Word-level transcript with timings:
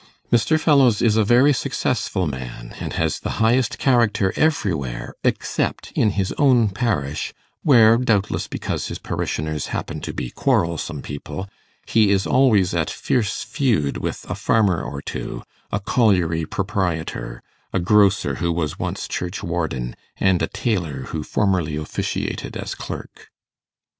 Mr. 0.31 0.59
Fellowes 0.59 0.99
is 0.99 1.15
a 1.15 1.23
very 1.23 1.53
successful 1.53 2.25
man, 2.25 2.73
and 2.79 2.93
has 2.93 3.19
the 3.19 3.33
highest 3.37 3.77
character 3.77 4.33
everywhere 4.35 5.13
except 5.23 5.91
in 5.91 6.09
his 6.17 6.31
own 6.39 6.69
parish, 6.69 7.35
where, 7.61 7.97
doubtless 7.97 8.47
because 8.47 8.87
his 8.87 8.97
parishioners 8.97 9.67
happen 9.67 10.01
to 10.01 10.11
be 10.11 10.31
quarrelsome 10.31 11.03
people, 11.03 11.47
he 11.85 12.09
is 12.09 12.25
always 12.25 12.73
at 12.73 12.89
fierce 12.89 13.43
feud 13.43 13.97
with 13.97 14.25
a 14.27 14.33
farmer 14.33 14.81
or 14.81 15.03
two, 15.03 15.43
a 15.71 15.79
colliery 15.79 16.45
proprietor, 16.47 17.43
a 17.71 17.77
grocer 17.79 18.37
who 18.41 18.51
was 18.51 18.79
once 18.79 19.07
churchwarden, 19.07 19.95
and 20.17 20.41
a 20.41 20.47
tailor 20.47 21.01
who 21.09 21.21
formerly 21.23 21.75
officiated 21.75 22.57
as 22.57 22.73
clerk. 22.73 23.29